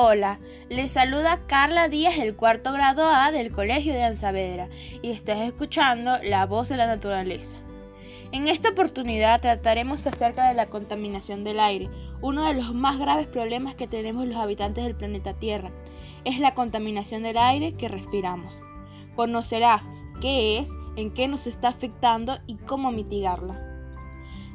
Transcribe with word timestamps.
Hola, 0.00 0.38
les 0.68 0.92
saluda 0.92 1.40
Carla 1.48 1.88
Díaz 1.88 2.18
del 2.18 2.36
cuarto 2.36 2.72
grado 2.72 3.02
A 3.02 3.32
del 3.32 3.50
Colegio 3.50 3.92
de 3.92 4.04
Anzavedra 4.04 4.68
y 5.02 5.10
estás 5.10 5.38
escuchando 5.40 6.18
La 6.22 6.46
Voz 6.46 6.68
de 6.68 6.76
la 6.76 6.86
Naturaleza. 6.86 7.56
En 8.30 8.46
esta 8.46 8.68
oportunidad 8.68 9.40
trataremos 9.40 10.06
acerca 10.06 10.46
de 10.46 10.54
la 10.54 10.66
contaminación 10.66 11.42
del 11.42 11.58
aire, 11.58 11.88
uno 12.20 12.44
de 12.44 12.54
los 12.54 12.72
más 12.72 13.00
graves 13.00 13.26
problemas 13.26 13.74
que 13.74 13.88
tenemos 13.88 14.24
los 14.24 14.36
habitantes 14.36 14.84
del 14.84 14.94
planeta 14.94 15.34
Tierra. 15.34 15.72
Es 16.24 16.38
la 16.38 16.54
contaminación 16.54 17.24
del 17.24 17.36
aire 17.36 17.72
que 17.72 17.88
respiramos. 17.88 18.56
Conocerás 19.16 19.82
qué 20.20 20.58
es, 20.58 20.70
en 20.94 21.12
qué 21.12 21.26
nos 21.26 21.48
está 21.48 21.70
afectando 21.70 22.38
y 22.46 22.54
cómo 22.54 22.92
mitigarla. 22.92 23.56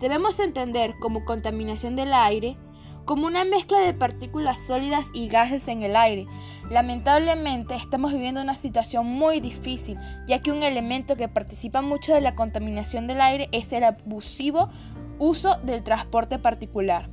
Debemos 0.00 0.40
entender 0.40 0.94
como 0.98 1.26
contaminación 1.26 1.94
del 1.94 2.14
aire 2.14 2.56
como 3.06 3.26
una 3.26 3.44
mezcla 3.44 3.78
de 3.78 3.94
partículas 3.94 4.58
sólidas 4.66 5.06
y 5.14 5.28
gases 5.28 5.68
en 5.68 5.82
el 5.82 5.96
aire. 5.96 6.26
Lamentablemente 6.70 7.76
estamos 7.76 8.12
viviendo 8.12 8.42
una 8.42 8.56
situación 8.56 9.06
muy 9.06 9.40
difícil, 9.40 9.96
ya 10.26 10.42
que 10.42 10.50
un 10.50 10.64
elemento 10.64 11.16
que 11.16 11.28
participa 11.28 11.80
mucho 11.80 12.12
de 12.12 12.20
la 12.20 12.34
contaminación 12.34 13.06
del 13.06 13.20
aire 13.20 13.48
es 13.52 13.72
el 13.72 13.84
abusivo 13.84 14.68
uso 15.18 15.56
del 15.62 15.84
transporte 15.84 16.38
particular. 16.38 17.08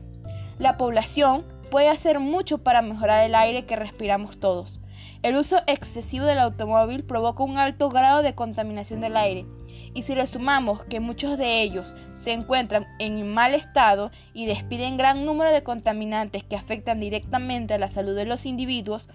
La 0.58 0.78
población 0.78 1.46
puede 1.70 1.90
hacer 1.90 2.20
mucho 2.20 2.58
para 2.58 2.82
mejorar 2.82 3.24
el 3.24 3.36
aire 3.36 3.66
que 3.66 3.76
respiramos 3.76 4.40
todos. 4.40 4.80
El 5.22 5.36
uso 5.36 5.58
excesivo 5.68 6.26
del 6.26 6.40
automóvil 6.40 7.04
provoca 7.04 7.44
un 7.44 7.58
alto 7.58 7.90
grado 7.90 8.24
de 8.24 8.36
contaminación 8.36 9.00
del 9.00 9.16
aire, 9.16 9.46
y 9.94 10.04
si 10.04 10.16
le 10.16 10.28
sumamos 10.28 10.84
que 10.86 11.00
muchos 11.00 11.38
de 11.38 11.62
ellos 11.62 11.96
se 12.24 12.32
encuentran 12.32 12.88
en 13.00 13.34
mal 13.34 13.54
estado 13.54 14.12
y 14.34 14.46
despiden 14.46 14.98
gran 14.98 15.26
número 15.26 15.52
de 15.52 15.64
contaminantes 15.64 16.44
que 16.44 16.56
afectan 16.56 17.00
directamente 17.00 17.74
a 17.74 17.78
la 17.78 17.90
salud 17.90 18.16
de 18.16 18.26
los 18.26 18.46
individuos, 18.46 19.10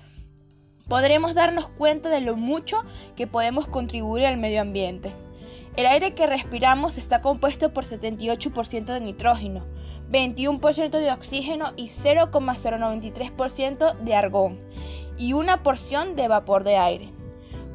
podremos 0.89 1.35
darnos 1.35 1.69
cuenta 1.71 2.11
de 2.11 2.21
lo 2.21 2.37
mucho 2.37 2.83
que 3.17 3.27
podemos 3.27 3.67
contribuir 3.67 4.27
al 4.27 4.37
medio 4.37 4.61
ambiente. 4.61 5.13
El 5.77 5.87
aire 5.87 6.15
que 6.15 6.27
respiramos 6.27 6.99
está 6.99 7.23
compuesto 7.23 7.73
por 7.73 7.85
78% 7.85 8.85
de 8.85 9.01
nitrógeno, 9.01 9.65
21% 10.11 10.91
de 10.91 11.13
oxígeno 11.13 11.73
y 11.77 11.89
0,093% 11.89 13.97
de 13.97 14.15
argón, 14.15 14.59
y 15.17 15.35
una 15.35 15.63
porción 15.63 16.17
de 16.17 16.29
vapor 16.29 16.65
de 16.65 16.77
aire. 16.77 17.09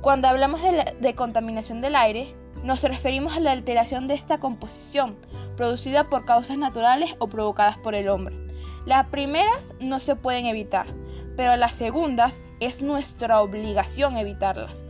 Cuando 0.01 0.27
hablamos 0.27 0.61
de, 0.61 0.95
de 0.99 1.15
contaminación 1.15 1.79
del 1.79 1.95
aire, 1.95 2.35
nos 2.63 2.81
referimos 2.83 3.35
a 3.35 3.39
la 3.39 3.51
alteración 3.51 4.07
de 4.07 4.13
esta 4.13 4.39
composición, 4.39 5.15
producida 5.57 6.05
por 6.05 6.25
causas 6.25 6.57
naturales 6.57 7.15
o 7.19 7.27
provocadas 7.27 7.77
por 7.77 7.93
el 7.93 8.09
hombre. 8.09 8.35
Las 8.85 9.07
primeras 9.07 9.73
no 9.79 9.99
se 9.99 10.15
pueden 10.15 10.45
evitar, 10.45 10.87
pero 11.35 11.55
las 11.55 11.75
segundas 11.75 12.39
es 12.59 12.81
nuestra 12.81 13.41
obligación 13.41 14.17
evitarlas. 14.17 14.81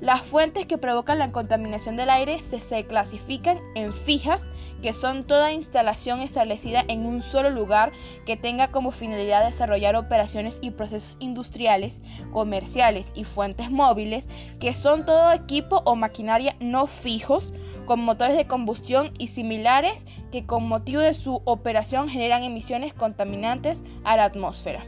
Las 0.00 0.22
fuentes 0.22 0.66
que 0.66 0.78
provocan 0.78 1.18
la 1.18 1.30
contaminación 1.30 1.96
del 1.96 2.10
aire 2.10 2.40
se, 2.40 2.86
clasifican 2.86 3.58
en 3.74 3.92
fijas 3.92 4.42
que 4.82 4.92
son 4.92 5.24
toda 5.24 5.52
instalación 5.52 6.20
establecida 6.20 6.84
en 6.88 7.06
un 7.06 7.22
solo 7.22 7.50
lugar 7.50 7.92
que 8.26 8.36
tenga 8.36 8.70
como 8.70 8.90
finalidad 8.92 9.44
desarrollar 9.44 9.96
operaciones 9.96 10.58
y 10.60 10.70
procesos 10.70 11.16
industriales, 11.20 12.00
comerciales 12.32 13.08
y 13.14 13.24
fuentes 13.24 13.70
móviles, 13.70 14.28
que 14.58 14.74
son 14.74 15.04
todo 15.04 15.32
equipo 15.32 15.82
o 15.84 15.96
maquinaria 15.96 16.56
no 16.60 16.86
fijos, 16.86 17.52
con 17.86 18.00
motores 18.00 18.36
de 18.36 18.46
combustión 18.46 19.12
y 19.18 19.28
similares 19.28 20.04
que 20.30 20.46
con 20.46 20.68
motivo 20.68 21.00
de 21.00 21.14
su 21.14 21.42
operación 21.44 22.08
generan 22.08 22.44
emisiones 22.44 22.94
contaminantes 22.94 23.82
a 24.04 24.16
la 24.16 24.24
atmósfera. 24.24 24.84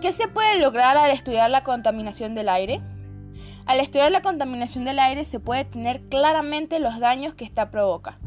¿Qué 0.00 0.12
se 0.12 0.28
puede 0.28 0.60
lograr 0.60 0.96
al 0.96 1.10
estudiar 1.10 1.50
la 1.50 1.64
contaminación 1.64 2.34
del 2.34 2.48
aire? 2.48 2.80
Al 3.66 3.80
estudiar 3.80 4.12
la 4.12 4.20
contaminación 4.20 4.84
del 4.84 4.98
aire 4.98 5.24
se 5.24 5.40
puede 5.40 5.64
tener 5.64 6.02
claramente 6.10 6.78
los 6.78 7.00
daños 7.00 7.34
que 7.34 7.44
ésta 7.44 7.70
provoca. 7.70 8.18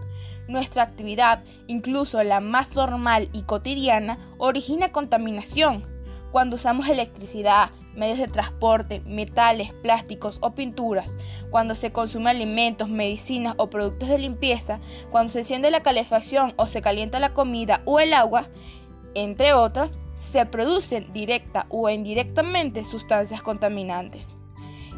Nuestra 0.47 0.83
actividad, 0.83 1.43
incluso 1.67 2.23
la 2.23 2.39
más 2.39 2.73
normal 2.73 3.29
y 3.33 3.41
cotidiana, 3.41 4.17
origina 4.37 4.91
contaminación. 4.91 5.85
Cuando 6.31 6.55
usamos 6.55 6.87
electricidad, 6.87 7.71
medios 7.95 8.19
de 8.19 8.27
transporte, 8.27 9.01
metales, 9.05 9.73
plásticos 9.81 10.37
o 10.41 10.51
pinturas, 10.51 11.17
cuando 11.49 11.75
se 11.75 11.91
consumen 11.91 12.27
alimentos, 12.27 12.89
medicinas 12.89 13.55
o 13.57 13.69
productos 13.69 14.09
de 14.09 14.19
limpieza, 14.19 14.79
cuando 15.11 15.31
se 15.31 15.39
enciende 15.39 15.71
la 15.71 15.81
calefacción 15.81 16.53
o 16.57 16.67
se 16.67 16.81
calienta 16.81 17.19
la 17.19 17.33
comida 17.33 17.81
o 17.85 17.99
el 17.99 18.13
agua, 18.13 18.47
entre 19.15 19.53
otras, 19.53 19.93
se 20.15 20.45
producen 20.45 21.11
directa 21.11 21.65
o 21.69 21.89
indirectamente 21.89 22.85
sustancias 22.85 23.41
contaminantes. 23.41 24.35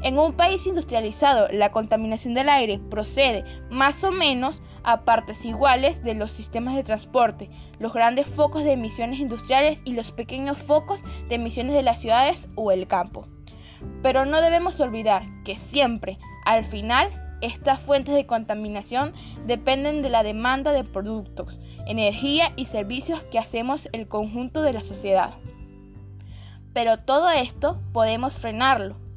En 0.01 0.17
un 0.17 0.31
país 0.31 0.65
industrializado, 0.65 1.49
la 1.51 1.71
contaminación 1.71 2.33
del 2.33 2.47
aire 2.47 2.79
procede 2.89 3.43
más 3.69 4.01
o 4.05 4.11
menos 4.11 4.61
a 4.83 5.01
partes 5.01 5.43
iguales 5.43 6.03
de 6.03 6.13
los 6.13 6.31
sistemas 6.31 6.75
de 6.75 6.85
transporte, 6.85 7.49
los 7.79 7.93
grandes 7.93 8.25
focos 8.25 8.63
de 8.63 8.71
emisiones 8.71 9.19
industriales 9.19 9.81
y 9.83 9.91
los 9.91 10.11
pequeños 10.11 10.57
focos 10.57 11.01
de 11.27 11.35
emisiones 11.35 11.73
de 11.73 11.83
las 11.83 11.99
ciudades 11.99 12.47
o 12.55 12.71
el 12.71 12.87
campo. 12.87 13.27
Pero 14.01 14.23
no 14.23 14.41
debemos 14.41 14.79
olvidar 14.79 15.23
que 15.43 15.57
siempre, 15.57 16.17
al 16.45 16.63
final, 16.63 17.09
estas 17.41 17.81
fuentes 17.81 18.15
de 18.15 18.25
contaminación 18.25 19.13
dependen 19.47 20.01
de 20.01 20.09
la 20.09 20.23
demanda 20.23 20.71
de 20.71 20.85
productos, 20.85 21.59
energía 21.87 22.53
y 22.55 22.67
servicios 22.67 23.21
que 23.23 23.39
hacemos 23.39 23.89
el 23.91 24.07
conjunto 24.07 24.61
de 24.61 24.71
la 24.71 24.81
sociedad. 24.81 25.33
Pero 26.71 26.99
todo 26.99 27.29
esto 27.29 27.81
podemos 27.91 28.37
frenarlo 28.37 29.08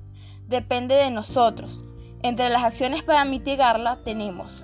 depende 0.48 0.94
de 0.94 1.10
nosotros. 1.10 1.82
Entre 2.22 2.48
las 2.50 2.62
acciones 2.62 3.02
para 3.02 3.24
mitigarla 3.24 3.98
tenemos 4.04 4.62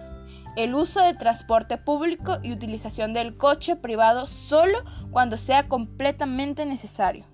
el 0.58 0.74
uso 0.74 1.00
de 1.00 1.14
transporte 1.14 1.78
público 1.78 2.38
y 2.42 2.50
utilización 2.50 3.14
del 3.14 3.36
coche 3.36 3.76
privado 3.76 4.26
solo 4.26 4.78
cuando 5.12 5.38
sea 5.38 5.68
completamente 5.68 6.66
necesario. 6.66 7.26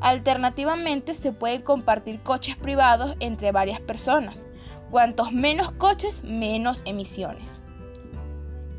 Alternativamente 0.00 1.14
se 1.14 1.32
pueden 1.32 1.60
compartir 1.60 2.22
coches 2.22 2.56
privados 2.56 3.16
entre 3.20 3.52
varias 3.52 3.80
personas. 3.80 4.46
Cuantos 4.90 5.30
menos 5.30 5.72
coches, 5.72 6.24
menos 6.24 6.82
emisiones. 6.86 7.60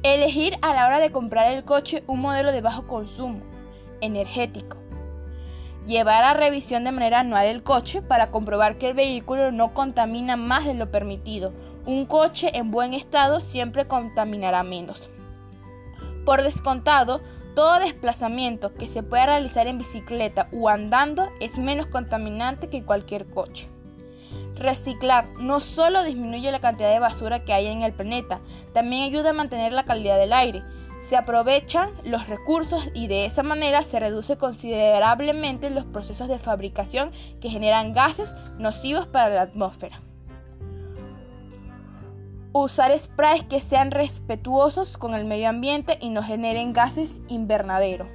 Elegir 0.01 0.57
a 0.63 0.73
la 0.73 0.87
hora 0.87 0.99
de 0.99 1.11
comprar 1.11 1.51
el 1.51 1.63
coche 1.63 2.03
un 2.07 2.21
modelo 2.21 2.51
de 2.51 2.61
bajo 2.61 2.87
consumo, 2.87 3.41
energético, 4.01 4.77
llevar 5.85 6.23
a 6.23 6.33
revisión 6.33 6.83
de 6.83 6.91
manera 6.91 7.19
anual 7.19 7.45
el 7.45 7.63
coche 7.63 8.01
para 8.01 8.31
comprobar 8.31 8.77
que 8.77 8.89
el 8.89 8.93
vehículo 8.93 9.51
no 9.51 9.73
contamina 9.73 10.35
más 10.35 10.65
de 10.65 10.73
lo 10.73 10.91
permitido. 10.91 11.53
Un 11.85 12.05
coche 12.05 12.51
en 12.57 12.71
buen 12.71 12.93
estado 12.93 13.41
siempre 13.41 13.87
contaminará 13.87 14.63
menos. 14.63 15.09
Por 16.25 16.41
descontado, 16.41 17.21
todo 17.53 17.79
desplazamiento 17.79 18.73
que 18.73 18.87
se 18.87 19.03
pueda 19.03 19.27
realizar 19.27 19.67
en 19.67 19.77
bicicleta 19.77 20.49
o 20.51 20.69
andando 20.69 21.29
es 21.39 21.57
menos 21.57 21.85
contaminante 21.85 22.67
que 22.67 22.83
cualquier 22.83 23.25
coche. 23.27 23.67
Reciclar 24.55 25.27
no 25.39 25.59
solo 25.59 26.03
disminuye 26.03 26.51
la 26.51 26.61
cantidad 26.61 26.91
de 26.91 26.99
basura 26.99 27.43
que 27.43 27.53
hay 27.53 27.67
en 27.67 27.83
el 27.83 27.93
planeta, 27.93 28.39
también 28.73 29.03
ayuda 29.03 29.31
a 29.31 29.33
mantener 29.33 29.73
la 29.73 29.85
calidad 29.85 30.17
del 30.17 30.33
aire, 30.33 30.63
se 31.05 31.15
aprovechan 31.15 31.91
los 32.03 32.27
recursos 32.27 32.89
y 32.95 33.07
de 33.07 33.25
esa 33.25 33.43
manera 33.43 33.83
se 33.83 33.99
reduce 33.99 34.37
considerablemente 34.37 35.69
los 35.69 35.85
procesos 35.85 36.27
de 36.27 36.39
fabricación 36.39 37.11
que 37.39 37.49
generan 37.49 37.93
gases 37.93 38.33
nocivos 38.57 39.05
para 39.05 39.29
la 39.29 39.41
atmósfera. 39.41 40.01
Usar 42.53 42.97
sprays 42.97 43.43
que 43.43 43.61
sean 43.61 43.91
respetuosos 43.91 44.97
con 44.97 45.13
el 45.13 45.25
medio 45.25 45.49
ambiente 45.49 45.99
y 46.01 46.09
no 46.09 46.23
generen 46.23 46.73
gases 46.73 47.19
invernadero. 47.27 48.07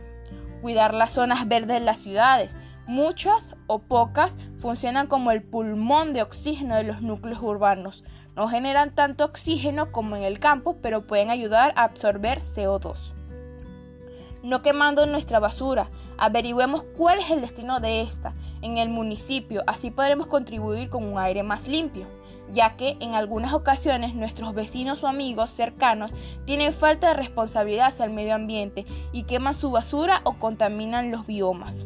Cuidar 0.60 0.94
las 0.94 1.12
zonas 1.12 1.46
verdes 1.46 1.78
de 1.78 1.84
las 1.84 2.00
ciudades. 2.00 2.56
Muchas 2.86 3.56
o 3.66 3.78
pocas 3.78 4.34
funcionan 4.58 5.06
como 5.06 5.30
el 5.30 5.42
pulmón 5.42 6.12
de 6.12 6.22
oxígeno 6.22 6.74
de 6.76 6.84
los 6.84 7.02
núcleos 7.02 7.40
urbanos. 7.40 8.02
No 8.36 8.48
generan 8.48 8.94
tanto 8.94 9.24
oxígeno 9.24 9.92
como 9.92 10.16
en 10.16 10.22
el 10.22 10.40
campo, 10.40 10.76
pero 10.82 11.06
pueden 11.06 11.30
ayudar 11.30 11.72
a 11.76 11.84
absorber 11.84 12.40
CO2. 12.40 12.96
No 14.42 14.62
quemando 14.62 15.04
nuestra 15.04 15.38
basura, 15.38 15.90
averigüemos 16.16 16.84
cuál 16.96 17.18
es 17.18 17.30
el 17.30 17.42
destino 17.42 17.78
de 17.78 18.00
esta 18.00 18.32
en 18.62 18.78
el 18.78 18.88
municipio, 18.88 19.62
así 19.66 19.90
podremos 19.90 20.28
contribuir 20.28 20.88
con 20.88 21.04
un 21.04 21.18
aire 21.18 21.42
más 21.42 21.68
limpio, 21.68 22.06
ya 22.50 22.76
que 22.76 22.96
en 23.00 23.14
algunas 23.14 23.52
ocasiones 23.52 24.14
nuestros 24.14 24.54
vecinos 24.54 25.04
o 25.04 25.08
amigos 25.08 25.50
cercanos 25.50 26.12
tienen 26.46 26.72
falta 26.72 27.08
de 27.08 27.14
responsabilidad 27.14 27.88
hacia 27.88 28.06
el 28.06 28.12
medio 28.12 28.34
ambiente 28.34 28.86
y 29.12 29.24
queman 29.24 29.52
su 29.52 29.70
basura 29.70 30.22
o 30.24 30.38
contaminan 30.38 31.10
los 31.10 31.26
biomas. 31.26 31.84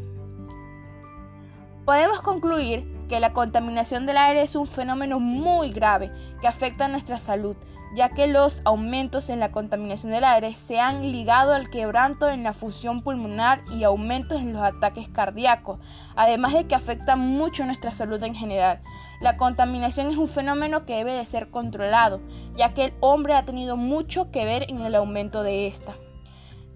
Podemos 1.84 2.22
concluir 2.22 2.90
que 3.10 3.20
la 3.20 3.34
contaminación 3.34 4.06
del 4.06 4.16
aire 4.16 4.42
es 4.42 4.56
un 4.56 4.66
fenómeno 4.66 5.20
muy 5.20 5.70
grave 5.70 6.10
que 6.40 6.48
afecta 6.48 6.86
a 6.86 6.88
nuestra 6.88 7.18
salud, 7.18 7.56
ya 7.94 8.08
que 8.08 8.26
los 8.26 8.62
aumentos 8.64 9.28
en 9.28 9.38
la 9.38 9.52
contaminación 9.52 10.10
del 10.10 10.24
aire 10.24 10.54
se 10.54 10.80
han 10.80 11.12
ligado 11.12 11.52
al 11.52 11.68
quebranto 11.68 12.30
en 12.30 12.42
la 12.42 12.54
fusión 12.54 13.02
pulmonar 13.02 13.62
y 13.70 13.84
aumentos 13.84 14.40
en 14.40 14.54
los 14.54 14.62
ataques 14.62 15.10
cardíacos, 15.10 15.78
además 16.16 16.54
de 16.54 16.66
que 16.66 16.74
afecta 16.74 17.16
mucho 17.16 17.66
nuestra 17.66 17.90
salud 17.90 18.22
en 18.22 18.34
general. 18.34 18.80
La 19.20 19.36
contaminación 19.36 20.10
es 20.10 20.16
un 20.16 20.28
fenómeno 20.28 20.86
que 20.86 20.96
debe 20.96 21.12
de 21.12 21.26
ser 21.26 21.50
controlado, 21.50 22.22
ya 22.56 22.72
que 22.72 22.86
el 22.86 22.94
hombre 23.00 23.34
ha 23.34 23.44
tenido 23.44 23.76
mucho 23.76 24.30
que 24.30 24.46
ver 24.46 24.64
en 24.70 24.80
el 24.80 24.94
aumento 24.94 25.42
de 25.42 25.66
esta, 25.66 25.94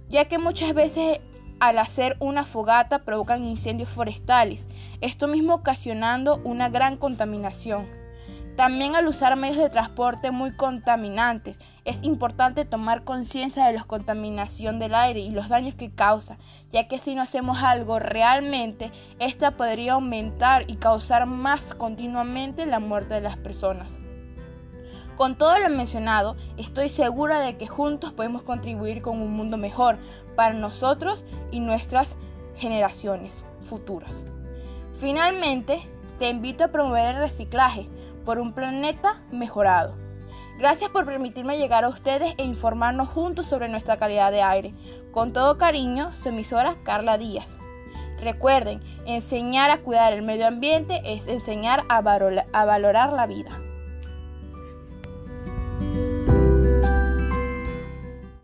ya 0.09 0.27
que 0.27 0.37
muchas 0.37 0.75
veces 0.75 1.21
al 1.61 1.79
hacer 1.79 2.17
una 2.21 2.45
fogata 2.45 3.01
provocan 3.01 3.45
incendios 3.45 3.89
forestales, 3.89 4.69
esto 5.01 5.29
mismo 5.29 5.55
ocasionando 5.55 6.41
una 6.45 6.69
gran 6.69 6.97
contaminación. 6.97 7.87
También 8.57 8.97
al 8.97 9.07
usar 9.07 9.37
medios 9.37 9.59
de 9.59 9.71
transporte 9.71 10.33
muy 10.33 10.51
contaminantes, 10.51 11.57
es 11.85 12.03
importante 12.03 12.65
tomar 12.65 13.05
conciencia 13.05 13.65
de 13.65 13.73
la 13.73 13.85
contaminación 13.85 14.81
del 14.81 14.97
aire 14.97 15.21
y 15.21 15.31
los 15.31 15.49
daños 15.49 15.77
que 15.77 15.93
causa, 15.93 16.39
ya 16.73 16.89
que 16.89 16.99
si 16.99 17.15
no 17.15 17.23
hacemos 17.23 17.63
algo 17.63 18.01
realmente, 18.01 18.91
esta 19.21 19.53
podría 19.53 19.93
aumentar 19.93 20.65
y 20.67 20.75
causar 20.75 21.27
más 21.27 21.73
continuamente 21.75 22.67
la 22.67 22.81
muerte 22.81 23.15
de 23.15 23.21
las 23.21 23.37
personas. 23.37 24.01
Con 25.19 25.35
todo 25.35 25.59
lo 25.59 25.69
mencionado, 25.69 26.37
estoy 26.59 26.91
segura 26.91 27.41
de 27.41 27.57
que 27.57 27.67
juntos 27.67 28.13
podemos 28.13 28.43
contribuir 28.43 29.03
con 29.03 29.21
un 29.21 29.33
mundo 29.33 29.57
mejor 29.57 29.99
para 30.37 30.55
nosotros 30.55 31.25
y 31.51 31.59
nuestras 31.59 32.15
generaciones 32.57 33.43
futuras. 33.63 34.23
Finalmente, 35.01 35.83
te 36.21 36.29
invito 36.29 36.63
a 36.63 36.69
promover 36.69 37.17
el 37.17 37.21
reciclaje 37.21 37.89
por 38.25 38.39
un 38.39 38.53
planeta 38.53 39.21
mejorado. 39.33 39.97
Gracias 40.57 40.89
por 40.91 41.05
permitirme 41.05 41.59
llegar 41.59 41.83
a 41.83 41.89
ustedes 41.89 42.35
e 42.39 42.45
informarnos 42.45 43.09
juntos 43.09 43.47
sobre 43.47 43.69
nuestra 43.69 43.97
calidad 43.97 44.31
de 44.31 44.43
aire. 44.43 44.73
Con 45.11 45.33
todo 45.33 45.59
cariño, 45.59 46.15
su 46.15 46.29
emisora 46.29 46.77
Carla 46.85 47.19
Díaz. 47.19 47.49
Recuerden, 48.21 48.79
enseñar 49.05 49.71
a 49.71 49.79
cuidar 49.79 50.13
el 50.13 50.23
medio 50.23 50.47
ambiente 50.47 51.01
es 51.05 51.27
enseñar 51.27 51.83
a, 51.89 52.03
valorar 52.03 53.13
la 53.13 53.27
vida. 53.27 53.51